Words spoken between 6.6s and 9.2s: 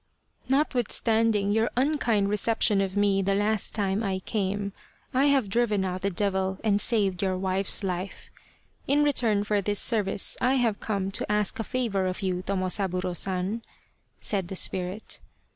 and 85 The Spirit of the Lantern saved your wife's life. In